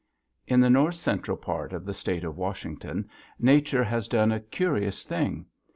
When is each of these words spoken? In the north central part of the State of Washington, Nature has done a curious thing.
In 0.47 0.61
the 0.61 0.69
north 0.71 0.95
central 0.95 1.37
part 1.37 1.73
of 1.73 1.85
the 1.85 1.93
State 1.93 2.23
of 2.23 2.35
Washington, 2.35 3.07
Nature 3.37 3.83
has 3.83 4.07
done 4.07 4.31
a 4.31 4.39
curious 4.39 5.05
thing. 5.05 5.45